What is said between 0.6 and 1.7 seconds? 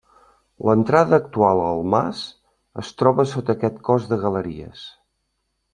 L'entrada actual